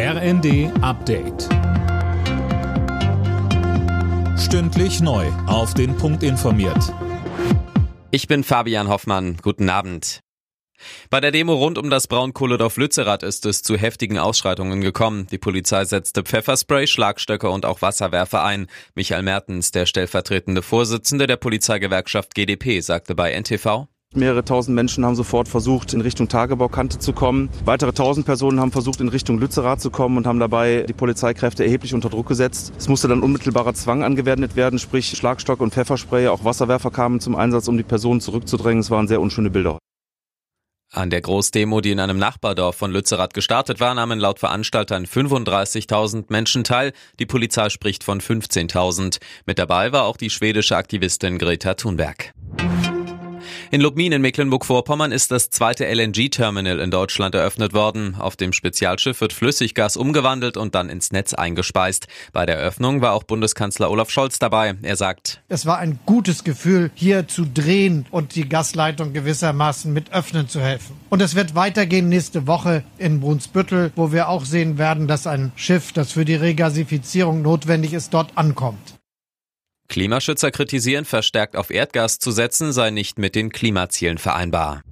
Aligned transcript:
RND 0.00 0.70
Update. 0.80 1.48
Stündlich 4.38 5.00
neu. 5.00 5.26
Auf 5.48 5.74
den 5.74 5.96
Punkt 5.96 6.22
informiert. 6.22 6.94
Ich 8.12 8.28
bin 8.28 8.44
Fabian 8.44 8.86
Hoffmann. 8.86 9.38
Guten 9.42 9.68
Abend. 9.68 10.20
Bei 11.10 11.18
der 11.20 11.32
Demo 11.32 11.54
rund 11.54 11.78
um 11.78 11.90
das 11.90 12.06
Braunkohledorf 12.06 12.76
Lützerath 12.76 13.24
ist 13.24 13.44
es 13.44 13.64
zu 13.64 13.76
heftigen 13.76 14.18
Ausschreitungen 14.18 14.82
gekommen. 14.82 15.26
Die 15.32 15.38
Polizei 15.38 15.84
setzte 15.84 16.22
Pfefferspray, 16.22 16.86
Schlagstöcke 16.86 17.50
und 17.50 17.66
auch 17.66 17.82
Wasserwerfer 17.82 18.44
ein. 18.44 18.68
Michael 18.94 19.24
Mertens, 19.24 19.72
der 19.72 19.84
stellvertretende 19.84 20.62
Vorsitzende 20.62 21.26
der 21.26 21.38
Polizeigewerkschaft 21.38 22.36
GdP, 22.36 22.78
sagte 22.82 23.16
bei 23.16 23.32
NTV, 23.32 23.88
Mehrere 24.14 24.42
tausend 24.42 24.74
Menschen 24.74 25.04
haben 25.04 25.14
sofort 25.14 25.48
versucht, 25.48 25.92
in 25.92 26.00
Richtung 26.00 26.28
Tagebaukante 26.28 26.98
zu 26.98 27.12
kommen. 27.12 27.50
Weitere 27.66 27.92
tausend 27.92 28.24
Personen 28.24 28.58
haben 28.58 28.72
versucht, 28.72 29.00
in 29.00 29.08
Richtung 29.08 29.38
Lützerath 29.38 29.82
zu 29.82 29.90
kommen 29.90 30.16
und 30.16 30.26
haben 30.26 30.40
dabei 30.40 30.86
die 30.88 30.94
Polizeikräfte 30.94 31.62
erheblich 31.62 31.92
unter 31.92 32.08
Druck 32.08 32.26
gesetzt. 32.26 32.72
Es 32.78 32.88
musste 32.88 33.06
dann 33.06 33.22
unmittelbarer 33.22 33.74
Zwang 33.74 34.02
angewendet 34.02 34.56
werden, 34.56 34.78
sprich 34.78 35.10
Schlagstock 35.10 35.60
und 35.60 35.74
Pfefferspray. 35.74 36.28
Auch 36.28 36.42
Wasserwerfer 36.42 36.90
kamen 36.90 37.20
zum 37.20 37.36
Einsatz, 37.36 37.68
um 37.68 37.76
die 37.76 37.82
Personen 37.82 38.20
zurückzudrängen. 38.20 38.80
Es 38.80 38.90
waren 38.90 39.08
sehr 39.08 39.20
unschöne 39.20 39.50
Bilder. 39.50 39.78
An 40.90 41.10
der 41.10 41.20
Großdemo, 41.20 41.82
die 41.82 41.90
in 41.90 42.00
einem 42.00 42.18
Nachbardorf 42.18 42.76
von 42.76 42.90
Lützerath 42.90 43.34
gestartet 43.34 43.78
war, 43.78 43.94
nahmen 43.94 44.18
laut 44.18 44.38
Veranstaltern 44.38 45.04
35.000 45.04 46.24
Menschen 46.28 46.64
teil. 46.64 46.92
Die 47.18 47.26
Polizei 47.26 47.68
spricht 47.68 48.04
von 48.04 48.22
15.000. 48.22 49.18
Mit 49.44 49.58
dabei 49.58 49.92
war 49.92 50.04
auch 50.04 50.16
die 50.16 50.30
schwedische 50.30 50.78
Aktivistin 50.78 51.36
Greta 51.36 51.74
Thunberg. 51.74 52.32
In 53.70 53.82
Lubmin 53.82 54.12
in 54.12 54.22
Mecklenburg-Vorpommern 54.22 55.12
ist 55.12 55.30
das 55.30 55.50
zweite 55.50 55.84
LNG-Terminal 55.84 56.80
in 56.80 56.90
Deutschland 56.90 57.34
eröffnet 57.34 57.74
worden. 57.74 58.14
Auf 58.14 58.34
dem 58.34 58.54
Spezialschiff 58.54 59.20
wird 59.20 59.34
Flüssiggas 59.34 59.98
umgewandelt 59.98 60.56
und 60.56 60.74
dann 60.74 60.88
ins 60.88 61.12
Netz 61.12 61.34
eingespeist. 61.34 62.06
Bei 62.32 62.46
der 62.46 62.56
Eröffnung 62.56 63.02
war 63.02 63.12
auch 63.12 63.24
Bundeskanzler 63.24 63.90
Olaf 63.90 64.08
Scholz 64.08 64.38
dabei. 64.38 64.74
Er 64.80 64.96
sagt, 64.96 65.42
es 65.48 65.66
war 65.66 65.76
ein 65.76 65.98
gutes 66.06 66.44
Gefühl, 66.44 66.90
hier 66.94 67.28
zu 67.28 67.44
drehen 67.44 68.06
und 68.10 68.36
die 68.36 68.48
Gasleitung 68.48 69.12
gewissermaßen 69.12 69.92
mit 69.92 70.14
öffnen 70.14 70.48
zu 70.48 70.62
helfen. 70.62 70.96
Und 71.10 71.20
es 71.20 71.34
wird 71.34 71.54
weitergehen 71.54 72.08
nächste 72.08 72.46
Woche 72.46 72.84
in 72.96 73.20
Brunsbüttel, 73.20 73.92
wo 73.96 74.12
wir 74.12 74.30
auch 74.30 74.46
sehen 74.46 74.78
werden, 74.78 75.08
dass 75.08 75.26
ein 75.26 75.52
Schiff, 75.56 75.92
das 75.92 76.12
für 76.12 76.24
die 76.24 76.36
Regasifizierung 76.36 77.42
notwendig 77.42 77.92
ist, 77.92 78.14
dort 78.14 78.32
ankommt. 78.34 78.97
Klimaschützer 79.88 80.50
kritisieren, 80.50 81.04
verstärkt 81.04 81.56
auf 81.56 81.70
Erdgas 81.70 82.18
zu 82.18 82.30
setzen, 82.30 82.72
sei 82.72 82.90
nicht 82.90 83.18
mit 83.18 83.34
den 83.34 83.50
Klimazielen 83.50 84.18
vereinbar. 84.18 84.82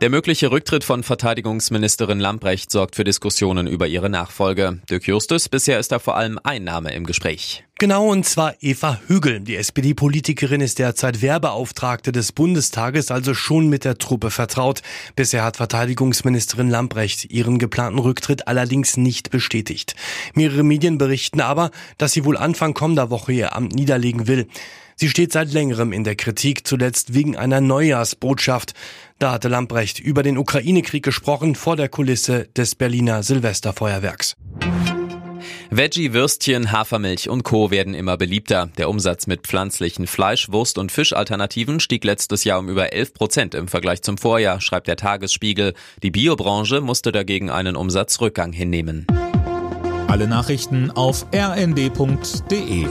Der 0.00 0.08
mögliche 0.08 0.50
Rücktritt 0.50 0.82
von 0.82 1.02
Verteidigungsministerin 1.02 2.20
Lamprecht 2.20 2.70
sorgt 2.70 2.96
für 2.96 3.04
Diskussionen 3.04 3.66
über 3.66 3.86
ihre 3.86 4.08
Nachfolge. 4.08 4.80
Dirk 4.88 5.06
Justus, 5.06 5.48
bisher 5.48 5.78
ist 5.78 5.92
da 5.92 5.98
vor 5.98 6.16
allem 6.16 6.38
ein 6.42 6.64
Name 6.64 6.94
im 6.94 7.04
Gespräch. 7.04 7.64
Genau, 7.80 8.08
und 8.10 8.26
zwar 8.26 8.56
Eva 8.60 9.00
Hügel. 9.06 9.40
Die 9.40 9.56
SPD-Politikerin 9.56 10.60
ist 10.60 10.78
derzeit 10.78 11.22
Werbeauftragte 11.22 12.12
des 12.12 12.30
Bundestages, 12.32 13.10
also 13.10 13.32
schon 13.32 13.70
mit 13.70 13.86
der 13.86 13.96
Truppe 13.96 14.30
vertraut. 14.30 14.82
Bisher 15.16 15.42
hat 15.42 15.56
Verteidigungsministerin 15.56 16.68
Lamprecht 16.68 17.32
ihren 17.32 17.58
geplanten 17.58 17.98
Rücktritt 17.98 18.46
allerdings 18.48 18.98
nicht 18.98 19.30
bestätigt. 19.30 19.96
Mehrere 20.34 20.62
Medien 20.62 20.98
berichten 20.98 21.40
aber, 21.40 21.70
dass 21.96 22.12
sie 22.12 22.26
wohl 22.26 22.36
Anfang 22.36 22.74
kommender 22.74 23.08
Woche 23.08 23.32
ihr 23.32 23.56
Amt 23.56 23.74
niederlegen 23.74 24.26
will. 24.26 24.46
Sie 24.94 25.08
steht 25.08 25.32
seit 25.32 25.50
längerem 25.50 25.94
in 25.94 26.04
der 26.04 26.16
Kritik, 26.16 26.66
zuletzt 26.66 27.14
wegen 27.14 27.34
einer 27.34 27.62
Neujahrsbotschaft. 27.62 28.74
Da 29.18 29.32
hatte 29.32 29.48
Lamprecht 29.48 30.00
über 30.00 30.22
den 30.22 30.36
Ukraine-Krieg 30.36 31.02
gesprochen 31.02 31.54
vor 31.54 31.76
der 31.76 31.88
Kulisse 31.88 32.46
des 32.54 32.74
Berliner 32.74 33.22
Silvesterfeuerwerks. 33.22 34.36
Veggie, 35.70 36.12
Würstchen, 36.12 36.72
Hafermilch 36.72 37.28
und 37.28 37.42
Co. 37.42 37.70
werden 37.70 37.94
immer 37.94 38.16
beliebter. 38.16 38.70
Der 38.78 38.88
Umsatz 38.88 39.26
mit 39.26 39.42
pflanzlichen 39.42 40.06
Fleisch-, 40.06 40.50
Wurst- 40.50 40.78
und 40.78 40.92
Fischalternativen 40.92 41.80
stieg 41.80 42.04
letztes 42.04 42.44
Jahr 42.44 42.58
um 42.58 42.68
über 42.68 42.92
11 42.92 43.14
Prozent 43.14 43.54
im 43.54 43.68
Vergleich 43.68 44.02
zum 44.02 44.18
Vorjahr, 44.18 44.60
schreibt 44.60 44.88
der 44.88 44.96
Tagesspiegel. 44.96 45.74
Die 46.02 46.10
Biobranche 46.10 46.80
musste 46.80 47.12
dagegen 47.12 47.50
einen 47.50 47.76
Umsatzrückgang 47.76 48.52
hinnehmen. 48.52 49.06
Alle 50.08 50.26
Nachrichten 50.26 50.90
auf 50.90 51.26
rnd.de 51.32 52.86